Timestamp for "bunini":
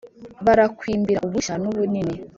1.75-2.13